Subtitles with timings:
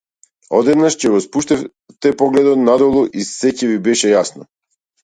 [0.59, 4.53] Одеднаш ќе го спуштевте погледот надолу и сѐ ќе ви беше јасно.